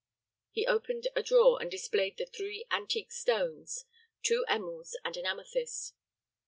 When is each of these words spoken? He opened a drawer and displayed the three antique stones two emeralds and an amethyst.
He 0.49 0.65
opened 0.65 1.07
a 1.15 1.21
drawer 1.21 1.61
and 1.61 1.69
displayed 1.69 2.17
the 2.17 2.25
three 2.25 2.65
antique 2.71 3.11
stones 3.11 3.85
two 4.23 4.43
emeralds 4.47 4.97
and 5.05 5.15
an 5.15 5.27
amethyst. 5.27 5.93